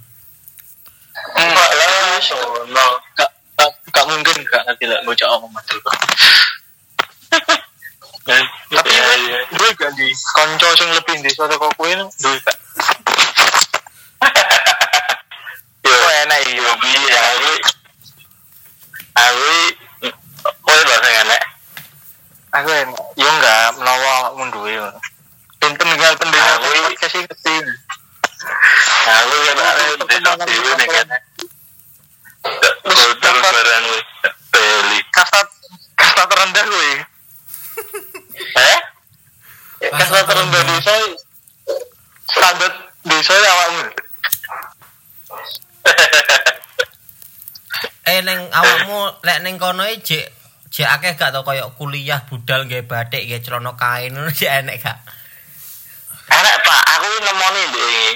[1.39, 2.87] Enggak lah, sono.
[3.15, 5.91] gak gak, gak mungkin gak ngerti lah bocah omong Madura
[8.23, 8.43] tapi
[8.91, 9.39] Iya, gue iya.
[9.51, 12.57] gue gak di konco sing lebih di suatu kok kue gue gak
[15.87, 15.95] Yo,
[16.27, 16.71] enak iya.
[17.39, 17.51] yo.
[19.13, 19.55] Aku
[20.63, 21.52] kowe lho sing enek.
[22.53, 22.69] Aku
[23.17, 23.73] yo enggak.
[23.81, 24.77] Menawa munduwe
[25.63, 27.55] dan pendengar pendengar Aku ini ngerti.
[29.03, 31.17] Aku kan ada desa dhewe nek kene.
[32.83, 33.85] Kotor barang
[34.51, 34.99] beli.
[35.15, 35.39] kasta
[35.95, 36.91] kasta terendah gue
[38.59, 38.79] Eh?
[39.95, 40.93] kasta terendah desa
[42.27, 42.71] standar
[43.07, 43.83] desa ya awakmu.
[48.03, 50.27] Eh neng awakmu lek neng kono iki jek
[50.73, 54.81] jek akeh gak tau koyo kuliah budal nggih batik nggih celana kain ngono jek enek
[54.81, 54.97] gak.
[56.33, 58.13] Enak Pak, aku nemoni ndek.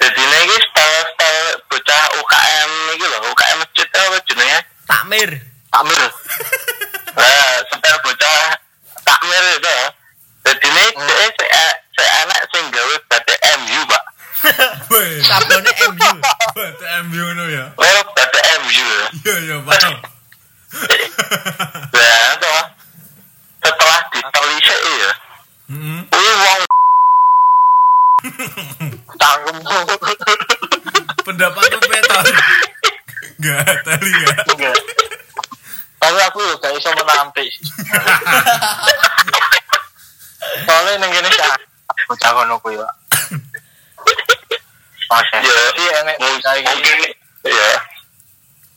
[0.00, 4.58] Dadi nek iki style-style bocah UKM iki lho, UKM masjid apa jenenge?
[4.88, 5.30] Takmir.
[5.70, 6.02] Amir
[7.20, 8.40] Lah, style bocah
[9.04, 9.78] takmir itu.
[10.40, 11.30] Dadi nek dhek
[12.00, 14.02] sik anak sing gawe batik MU, Pak.
[14.88, 15.20] Weh.
[15.20, 16.10] Sablone MU.
[16.56, 17.64] Bate MU ngono ya.
[17.76, 18.88] Lho batik MU.
[19.26, 19.94] Iya iya paham.
[21.92, 22.62] Lah, toh.
[23.60, 25.12] Setelah ditelisik ya,
[25.68, 25.98] Heeh.
[26.08, 26.60] kuwi wong
[29.20, 29.60] tanggung
[31.20, 32.24] Pendapatmu petor.
[33.40, 34.36] Enggak, tali ya.
[34.48, 34.76] enggak
[36.00, 37.60] tapi aku yo gak iso menampik sih
[40.64, 41.44] soalnya neng gini sih
[42.08, 42.94] bocah kono kuwi Pak.
[45.20, 45.36] Oke.
[45.44, 46.98] ya Jadi enek bocah iki mungkin
[47.44, 47.70] ya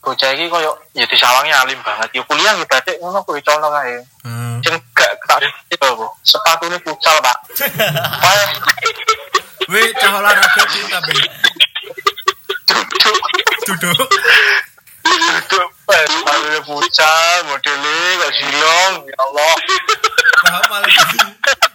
[0.04, 2.10] bocah iki koyo ya disawangi alim banget.
[2.12, 4.04] Ya kuliah ya batik ngono kuwi colok ae.
[4.28, 4.60] Hmm.
[4.64, 6.08] Sing gak tak itu apa?
[6.24, 7.38] Sepatune futsal, Pak.
[8.24, 8.48] Wah,
[9.72, 11.16] Weh, cah olahraga cinta be.
[12.64, 13.18] duduk
[13.64, 14.08] Duduk.
[15.04, 19.54] duduk sepatune futsal, modelnya gak silong, ya Allah.
[20.44, 20.88] Malah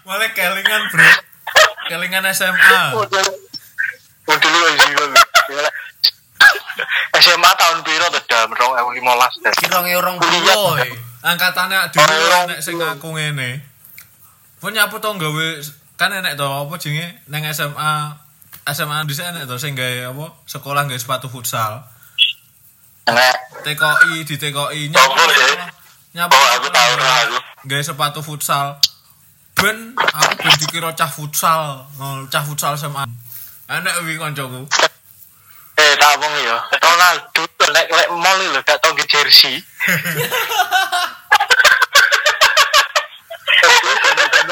[0.04, 1.08] malah kelingan, Bro.
[1.88, 2.80] Kelingan SMA.
[2.92, 3.26] Model
[4.28, 4.40] gak
[4.78, 5.12] silong.
[5.48, 5.70] Gila.
[7.18, 9.52] SMA tahun piro tuh dalam 2015 deh.
[9.58, 10.54] Kira orang Kuliah.
[10.54, 10.94] puluh.
[11.18, 13.58] Angkatannya Oh, nek sing aku ngene.
[14.58, 15.48] Kok nyapu to gawe
[15.98, 18.14] kan enek to apa jenenge nang SMA
[18.68, 21.82] SMA dhisik enek to sing gawe apa sekolah gawe sepatu futsal
[23.04, 23.34] Enak.
[23.64, 25.22] TKI di TKI Apa
[26.12, 27.36] nyapa Oh, aku tahu lah aku.
[27.66, 28.78] gawe sepatu futsal
[29.54, 31.82] ben aku ben dikira cah futsal
[32.28, 33.02] cah futsal SMA
[33.68, 34.64] enek wi kancaku
[35.78, 36.58] Eh, tak omong ya.
[36.82, 39.62] Ronaldo lek lek mall lho gak tau jersey.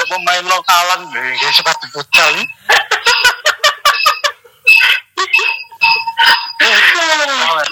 [0.07, 2.31] Pemain lokalan nge sepatu futsal.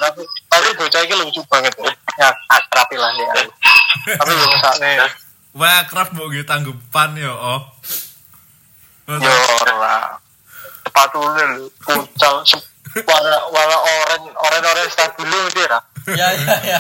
[0.04, 1.72] Tapi tapi bocah iki lucu banget.
[2.20, 3.48] Ya, akrab lah ya.
[4.20, 4.92] Tapi yo mesakne
[5.56, 7.64] wah kerap mbok nggih tanggepan ya oh
[9.08, 9.32] yo
[9.64, 10.20] ora.
[10.96, 12.40] Sepatu lho futsal
[13.04, 15.76] warna warna oranye oranye oranye stabilo dia.
[16.16, 16.80] Ya ya ya.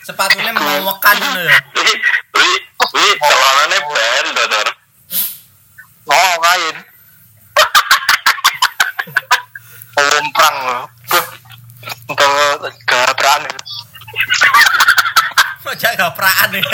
[0.00, 1.52] Sepatunya memekan ya.
[1.76, 1.92] Wi,
[2.32, 2.48] wi,
[2.96, 4.68] wi, celanane band, Dor.
[6.08, 6.76] Oh, kain.
[10.00, 10.88] Omprang loh.
[12.08, 13.42] Untuk gabraan.
[15.60, 16.64] Kok jak gapraan ya.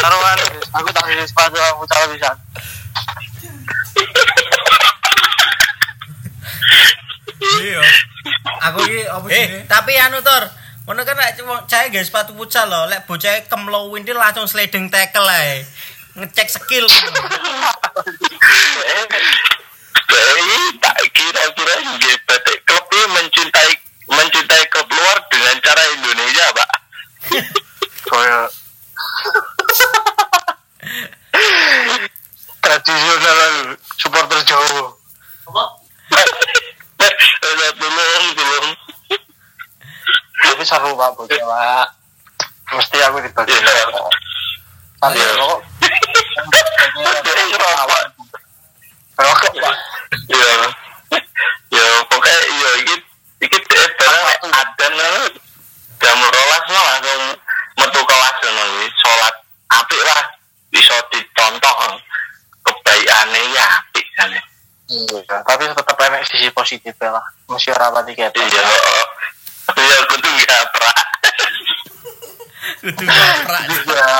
[0.00, 0.38] Karuan,
[0.80, 2.32] aku tak bisa sepatu aku tahu bisa.
[7.60, 7.80] Iya
[8.60, 10.44] aku iki apa Eh, jenenge tapi anu Tor,
[10.84, 14.92] ngono kan lek cuma cah guys sepatu futsal lho, lek bocah kemlo winti langsung sliding
[14.92, 15.64] tackle ae.
[16.18, 16.86] Ngecek skill.
[20.10, 21.74] Jadi tak kira-kira
[22.26, 23.72] batik klub ini mencintai
[24.10, 26.70] mencintai klub luar dengan cara Indonesia, Pak.
[28.10, 28.50] Kaya
[41.20, 41.86] bocah pak.
[42.70, 43.52] Mesti aku dibagi.
[43.52, 43.84] Iya.
[45.00, 45.36] Sambil Iya.
[45.36, 45.60] rokok.
[47.20, 48.02] Jadi rokok.
[49.20, 49.76] Rokok pak.
[50.32, 50.52] Ya.
[51.70, 52.94] Ya pokoknya ya iki
[53.44, 55.08] iki dhek barang ngono.
[56.00, 56.32] jam 12
[56.72, 57.22] no langsung
[57.76, 59.34] metu kelas ngono kuwi salat
[59.68, 60.22] apik lah
[60.72, 61.76] iso dicontoh
[62.64, 64.40] kebaikane ya apik jane.
[64.90, 67.22] Iya, tapi tetap enak sisi positif lah.
[67.46, 68.42] Mesti ora pati ketok.
[68.42, 68.62] Iya.
[69.78, 70.98] Ya kudu ngaprak.
[72.80, 73.62] Kudu gaprak.
[73.86, 74.10] Ya,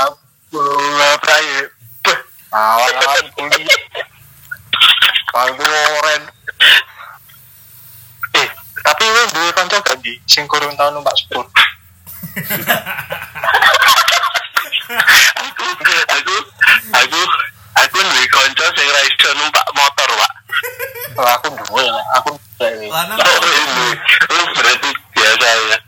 [0.53, 1.49] bola prai.
[2.51, 3.83] Awal-awal kuliah.
[5.31, 5.55] Kalau
[6.03, 6.23] oren.
[8.35, 8.49] Eh,
[8.83, 11.45] tapi lu duwe kanca gak di sing kurang tau numpak sepur.
[15.37, 15.67] aku
[16.09, 16.37] aku
[16.97, 17.21] aku
[17.77, 20.33] aku duwe kanca sing ra iso numpak motor, Pak.
[21.21, 22.05] Lah aku duwe, lah.
[22.17, 22.41] aku
[22.89, 23.89] lanang ini.
[24.33, 25.79] Lu berarti biasa ya.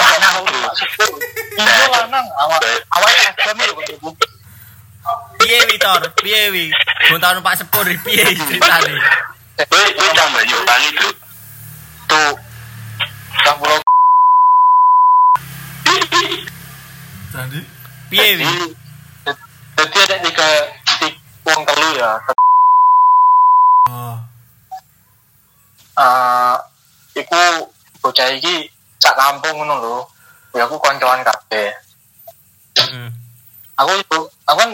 [0.00, 1.12] Makanya aku numpak sepur.
[1.52, 2.64] Iya lanang, awak
[2.96, 3.76] awak agam lho.
[5.36, 6.00] Piye wi Tor?
[6.16, 6.64] Piye wi?
[7.12, 8.96] Gon tau numpak sepur piye ceritane?
[9.68, 10.42] Wih, wih, tambah.
[12.08, 12.32] Tuh.
[13.42, 13.81] Kang
[17.42, 17.60] tadi
[18.12, 18.46] Piye wi?
[19.72, 20.48] Jadi ada tiga
[21.48, 22.12] uang telu ya.
[23.88, 24.16] oh
[25.92, 26.56] Eh,
[27.20, 27.68] iku
[28.00, 28.64] bocah iki
[28.96, 29.98] sak kampung ngono lho.
[30.56, 31.68] Ya aku koncoan kabeh.
[32.80, 33.08] Heeh.
[33.76, 34.70] Aku itu, aku kan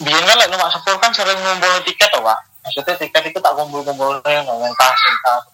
[0.00, 2.38] biyen kan lek numpak sepur kan sering ngumpul tiket to, Pak.
[2.64, 5.44] Maksudnya tiket itu tak kumpul-kumpul ngomong tas, tas,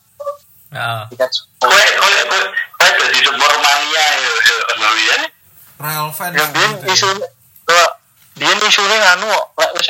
[0.75, 1.03] Heeh.
[1.14, 1.71] tiket sepur.
[1.71, 2.38] Kowe kowe
[2.79, 5.17] kowe dadi sepur mania ya ya ono ya.
[5.79, 6.95] Real fans Yang biyen gitu ya.
[6.95, 7.09] isu
[8.38, 9.88] biyen isune nganu kok lek wis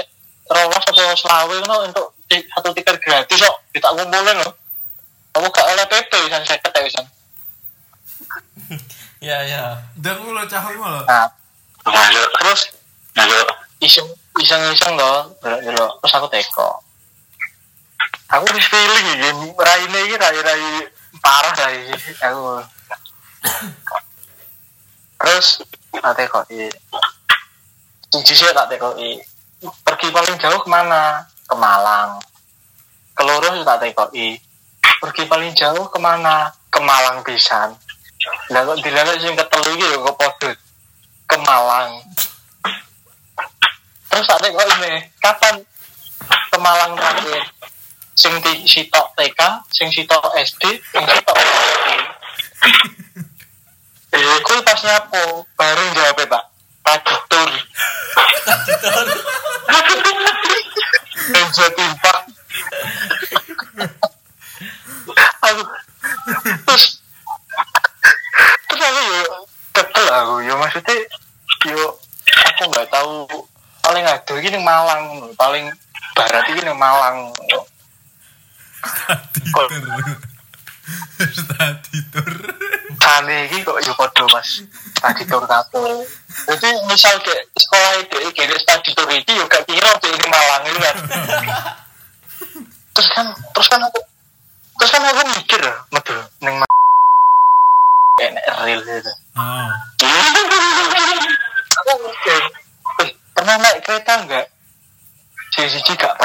[0.48, 4.50] rolas atau selawe ngono untuk satu tiket gratis kok kita kumpulin lho.
[5.36, 7.04] Aku gak oleh PP wisan 50 ya wisan.
[9.18, 9.62] Ya ya.
[9.98, 11.02] dan lu lo cahul malah
[11.82, 12.06] Nah,
[12.38, 12.70] terus
[13.82, 14.06] iseng
[14.38, 16.70] iseng iseng loh delok terus aku teko
[18.30, 20.86] aku wis feeling iki raine iki rai rai
[21.18, 22.62] parah rai aku
[25.38, 25.62] terus
[25.94, 26.66] tak teko i
[28.10, 29.22] siji sih tak teko i
[29.86, 31.22] pergi paling jauh ke mana?
[31.46, 32.18] Ke Malang.
[33.14, 34.34] Keloro sih tak teko i
[34.98, 36.50] pergi paling jauh ke mana?
[36.74, 37.70] Ke Malang pisan.
[38.50, 40.50] Lah kok dilalek sing ketelu iki yo kok padha
[41.30, 42.02] ke Malang.
[44.10, 45.54] Terus tak tengok ini kapan?
[46.50, 47.46] Ke Malang terakhir.
[48.18, 51.38] Sing sitok TK sing sitok SD sing sitok
[54.08, 56.44] eh kuwi pas nyapo baru jawab pak.
[56.84, 57.50] Tadi tur
[61.28, 62.18] Benjo timpak.
[65.44, 65.62] Aku
[66.64, 66.84] terus
[68.68, 69.24] terus aku yo
[69.76, 70.96] ketel aku yo maksudnya
[71.68, 72.00] yo
[72.48, 73.28] aku nggak tahu.
[73.84, 74.58] Paling aduh gini
[75.36, 75.64] paling
[76.16, 77.32] barat ini Malang.
[79.32, 79.68] Tidur.
[81.88, 82.28] Tidur.
[83.08, 84.60] Kali ini kok ya podo mas.
[85.00, 86.04] Tadi tur kabeh.
[86.44, 90.62] Jadi misal kayak sekolah itu kayak tadi tur ini ya gak kira kayak ini Malang
[90.68, 90.96] itu kan
[92.98, 94.02] terus kan terus kan aku
[94.74, 95.62] terus kan aku mikir
[95.94, 96.58] metu neng
[98.18, 99.12] enak real gitu.
[101.78, 102.42] Aku mikir
[103.06, 104.50] "Eh, pernah naik kereta enggak
[105.54, 106.17] siji gak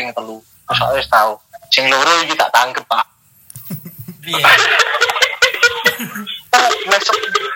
[0.00, 0.40] sing terus
[0.72, 1.36] aku wis tahu
[1.68, 3.04] sing loro iki tak tangkep pak.
[4.24, 4.40] Piye?
[6.88, 7.04] mes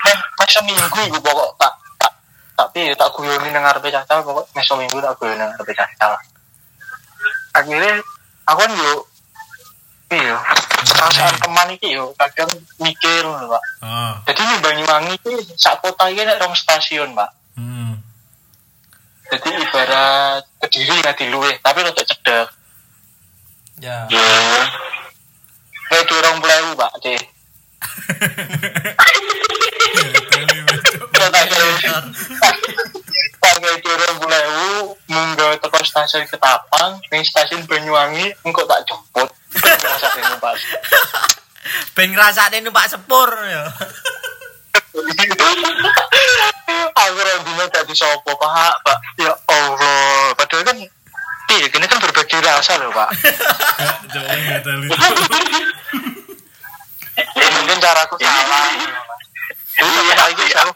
[0.04, 2.12] mes mes seminggu iku pokok tak tak
[2.52, 6.20] tapi tak guyoni nang ngarepe caca pokok mes seminggu tak guyoni nang ngarepe caca
[7.56, 8.04] akhirnya
[8.44, 8.92] aku kan yo
[10.12, 10.36] iya
[10.84, 13.64] perasaan teman iki yo kadang mikir pak.
[13.80, 14.12] Oh.
[14.28, 17.30] jadi nih Banyuwangi iki sak kota iki nek rong stasiun pak.
[17.56, 17.83] Hmm.
[19.34, 22.48] Jadi ibarat kediri nggak diluwe tapi rada cedek.
[23.82, 24.06] Ya.
[25.90, 27.20] kayak dua orang puluh pak deh
[33.42, 39.28] pakai orang puluh munggah teko stasiun Ketapang ning stasiun Banyuwangi engkau tak jemput.
[39.58, 40.54] Masa ini pak
[41.94, 43.64] Ben ngrasakne numpak sepur ya.
[46.94, 50.76] aku rambutnya gak disopo pak pak ya Allah padahal kan
[51.50, 51.86] iya gini
[52.54, 53.08] rasa loh pak.
[53.10, 54.86] Gak, jangan gak teli.
[57.34, 58.64] ya, mungkin caraku salah.
[59.74, 60.70] Jadi sampai saat ini aku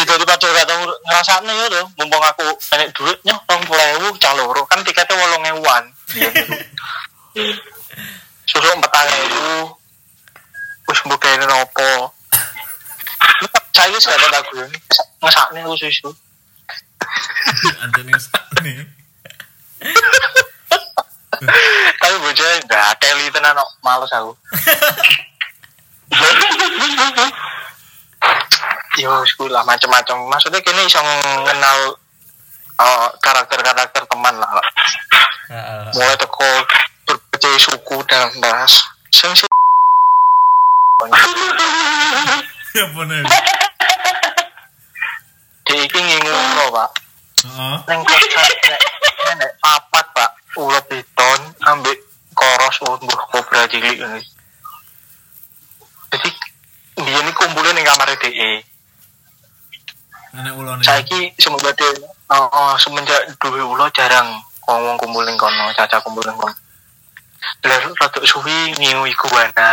[0.00, 3.86] gak tau di pacar gak tau ngerasanya ya loh Mumpung aku banyak duitnya Orang pulau
[3.98, 5.84] ewu caloro Kan tiketnya wolong ewuan
[8.50, 9.76] Suruh empetang ewu.
[10.88, 12.14] Terus buka ini nopo
[13.70, 14.56] Saya ini segala lagu.
[14.56, 14.78] Ini
[15.20, 16.10] Ngesaknya aku susu
[17.80, 18.12] Anjani
[18.60, 18.84] nih.
[21.96, 24.32] Tapi bojanya gak teli tenan kok males aku
[29.30, 30.26] Yo, sekolah macam-macam.
[30.26, 31.94] Maksudnya kini bisa mengenal
[32.82, 34.50] uh, karakter-karakter teman lah.
[35.50, 35.82] Heeh.
[35.94, 36.50] Mulai teko
[37.06, 38.74] berbagai suku dan ras.
[39.14, 39.46] Sing si
[42.70, 43.22] Ya bener.
[45.66, 46.90] dia iki ngingu pak.
[47.46, 47.76] Heeh.
[47.86, 48.00] Neng
[49.38, 50.30] nek papat pak.
[50.58, 51.98] Ulo beton ambek
[52.34, 54.22] koros umbuh kobra cilik ini.
[56.10, 56.30] Jadi
[56.98, 58.69] dia ini kumpulin di kamar DE.
[60.30, 60.82] Anak ulone.
[60.86, 61.90] Saiki semoga dia
[62.30, 66.54] oh, oh, semenjak duwe ulo jarang ngomong kumpulin kono, caca kumpulin kono.
[67.66, 69.70] Lah rada suwi ngiu iguana.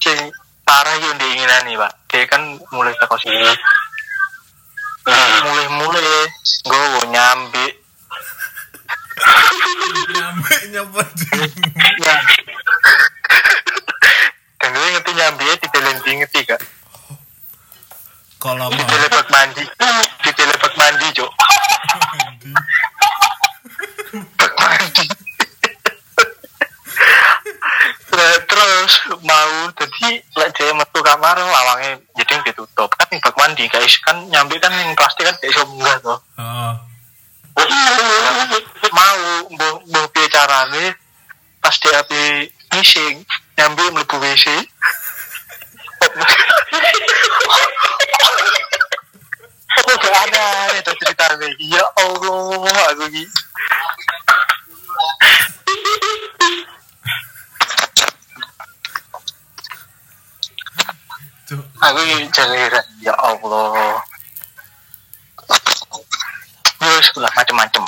[0.00, 0.18] Sing
[0.62, 1.92] parah yang diinginan nih pak.
[2.06, 3.50] Dia kan mulai teko sini.
[5.42, 6.30] Mulai-mulai
[6.64, 7.66] gue nyambi.
[10.10, 11.02] Nyampe nyapa
[12.00, 12.14] Ya.
[12.16, 12.39] Dan
[14.70, 16.62] gue ngerti nyambi di telenting ngerti gak?
[18.40, 18.88] Kalau di mau.
[18.88, 19.64] telebak mandi.
[20.24, 21.32] Di telebak mandi cok
[24.60, 25.04] mandi.
[28.10, 28.92] Nah, terus
[29.24, 32.90] mau jadi lek dia metu kamar lawangnya jadi ditutup.
[32.92, 33.96] Kan bak mandi guys.
[34.04, 36.74] Kan nyambi kan yang plastik kan kayak munggah tuh Heeh.
[38.92, 40.96] mau mbah mbah piye carane?
[41.60, 43.24] Pas dia api ngising
[43.60, 44.46] nyambi mlebu WC
[49.76, 50.44] Aku gak ada
[50.80, 53.24] itu ceritanya Ya Allah aku ini.
[61.84, 64.00] Aku ini jaliran Ya Allah
[66.80, 67.84] Terus lah macem-macem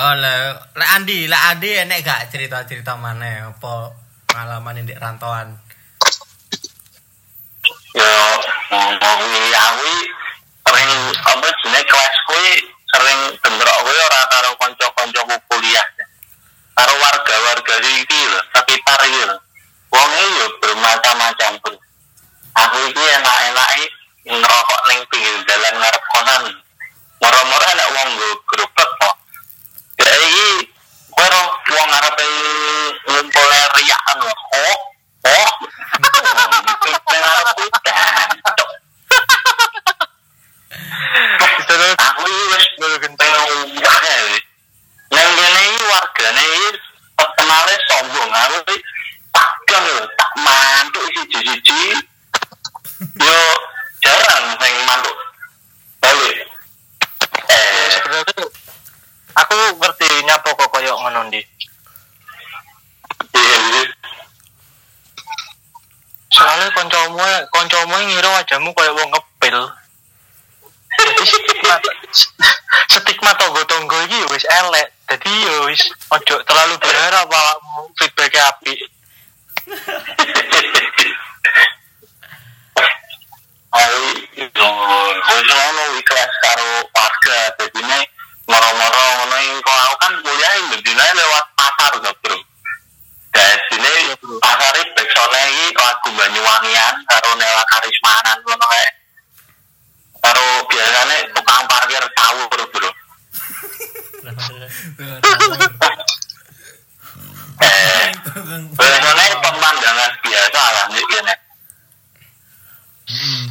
[0.00, 0.32] Oh, le,
[0.79, 3.94] le Andi, le Andi enek gak cerita-cerita mana apa
[4.26, 5.70] pengalaman di rantauan?
[7.90, 8.14] ya
[8.70, 9.92] ngomong aku
[10.62, 10.90] sering
[11.26, 12.52] apa jenis kelas kuwi
[12.94, 15.86] sering bentrok kuwi ora karo kanca-kancaku kuliah
[16.78, 19.36] karo warga-warga iki lho sekitar iki lho
[19.90, 21.74] wong yo bermacam-macam bro
[22.62, 23.84] aku iki enak-enake
[24.30, 26.42] ngerokok ning pinggir dalan ngarep kosan
[27.18, 29.14] moro-moro nek wong nggo gerobak kok
[29.98, 30.48] ya iki
[31.10, 31.42] kowe ro
[31.74, 32.26] wong ngarepe
[33.10, 34.78] ngumpul riakan lho oh
[35.26, 35.50] oh
[37.20, 38.10] Ngarep udan.
[68.60, 69.58] Wajahmu kayak wong ngepil.
[71.00, 71.76] Jadi stigma
[72.92, 74.88] stigma tonggo-tonggo iki ya wis elek.
[75.08, 75.82] Jadi ya wis
[76.12, 78.78] ojo terlalu berharap awakmu feedback apik.
[83.70, 83.98] Ayo,
[84.34, 84.66] itu,
[85.30, 87.38] wis ngono ikhlas karo warga.
[87.64, 87.98] Jadi ini
[88.44, 92.38] moro-moro ngono iki kok aku kan kuliah bendina lewat pasar to, Bro.
[93.30, 93.92] Jadi ini
[94.42, 98.88] pasar iki backsone iki lagu Banyuwangian karo Nela Karismanan ngono kae.
[100.20, 102.90] Karo biasane tukang parkir sawur, Bro.
[107.60, 108.04] Eh,
[108.74, 111.34] biasanya pemandangan biasa lah nih kene.
[113.10, 113.44] Hmm.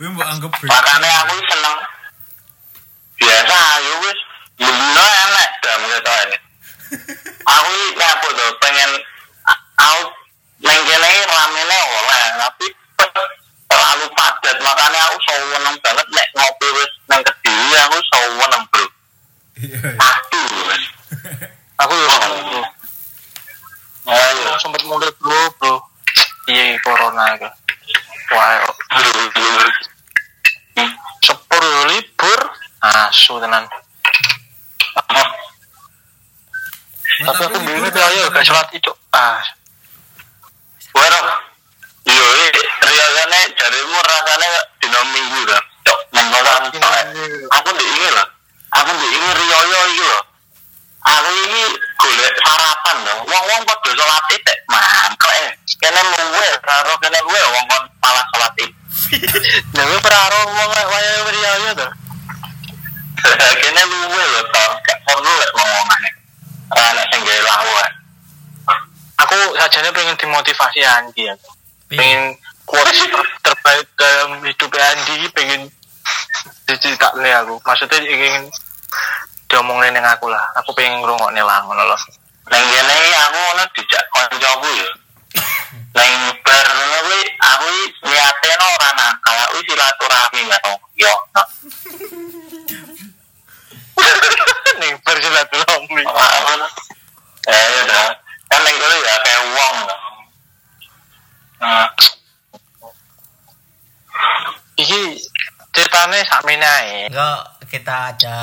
[0.00, 0.70] Kuwi mbok anggap beda.
[0.72, 1.76] Makanya aku seneng
[3.20, 4.20] biasa ayo wis
[4.56, 6.38] bener enak dam gitu ini.
[7.44, 8.90] Aku iki apa tuh pengen
[9.44, 10.02] a- aku
[10.64, 12.66] neng kene ramene oleh tapi
[13.68, 18.86] terlalu padat makanya aku seneng banget nek ngopi wis nang kediri aku seneng bro.
[19.60, 19.76] Iya.
[19.76, 20.00] iya.
[20.00, 20.84] Aduh wis.
[21.76, 22.16] Aku ya
[24.10, 24.42] Ayo.
[24.48, 25.76] aku sempet mulut bro, bro.
[26.48, 27.48] Iya corona itu.
[28.30, 28.62] Wah,
[31.20, 32.40] sepur yo libur.
[32.80, 33.68] Asu tenan.
[37.20, 38.88] Tapi aku bingung tuh ayo gak sholat itu.
[39.12, 39.36] Ah,
[40.96, 41.26] Waduh.
[42.08, 42.26] Iya,
[42.80, 44.48] riasane jarimu rasane
[44.80, 45.62] dina minggu dah.
[45.84, 48.26] Cok, mengolah aku ndek ini loh.
[48.72, 50.22] Aku ndek ini riyoyo iki loh.
[51.00, 51.62] Aku ini
[51.96, 53.18] golek sarapan loh.
[53.24, 55.50] Wong-wong padha salat id mangkok eh.
[55.80, 58.72] Kene luwe karo kene luwe wong kon malah salat id.
[59.72, 61.88] Dewe peraro wong waya priayo to.
[63.64, 64.64] kene luwe loh to.
[64.84, 66.10] Gak perlu lek ngomongane.
[66.76, 67.92] Ora nek sing gawe lawan.
[69.24, 70.16] Aku sajane pengen
[70.80, 71.34] dimotivasi Andi ya.
[71.88, 71.98] Piye?
[71.98, 72.20] Pengen
[72.64, 73.00] quotes
[73.44, 75.62] terbaik dalam hidup Andi pengen
[76.64, 77.54] diceritakan aku.
[77.60, 78.48] Maksudnya ingin
[79.50, 80.42] diomongin dengan aku lah.
[80.62, 82.00] Aku pengen ngrungokne lah ngono loh.
[82.50, 82.96] Neng kene
[83.28, 84.90] aku ngono dijak kancaku ya.
[85.98, 86.12] Neng
[86.46, 87.68] bar ngono kuwi aku
[88.06, 91.12] niate no ora nakal, aku silaturahmi karo yo.
[91.34, 91.42] no.
[94.80, 96.02] Ning bersilaturahmi.
[96.06, 96.54] Aku
[97.50, 98.08] eh ya dah.
[98.50, 99.78] Kan neng ya kayak wong.
[101.60, 101.88] Nah,
[104.80, 105.00] Iki
[105.76, 106.98] ceritane sakmene ae.
[107.12, 108.36] Enggak kita aja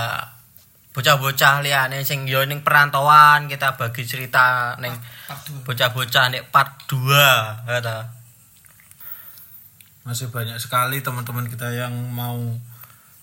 [0.93, 4.93] bocah-bocah liyane sing yo ning perantauan kita bagi cerita ning
[5.65, 7.97] bocah-bocah nek part 2 kata.
[10.05, 12.37] Masih banyak sekali teman-teman kita yang mau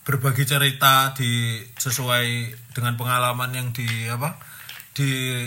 [0.04, 4.36] berbagi cerita di sesuai dengan pengalaman yang di apa
[4.92, 5.42] di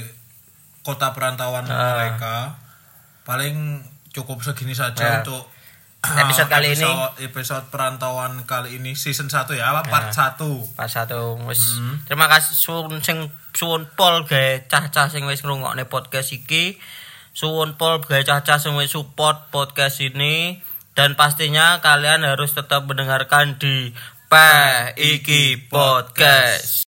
[0.81, 1.93] kota perantauan Ah.
[1.99, 2.37] mereka.
[3.27, 3.83] Paling
[4.17, 5.13] cukup segini saja Ya.
[5.21, 5.45] untuk
[6.23, 6.85] Episode kali ini.
[7.19, 10.37] episode, perantauan kali ini season 1 ya, apa part Ya.
[10.37, 10.73] 1.
[10.73, 11.97] Pas satu wis Hmm.
[12.05, 16.77] terima kasih suwun sing suwun pol gawe cah-cah sing wis ngrungokne podcast iki.
[17.31, 20.61] Suwun pol gawe cah-cah sing wis support podcast ini
[20.93, 23.89] dan pastinya kalian harus tetap mendengarkan di
[24.95, 26.85] Iki Podcast.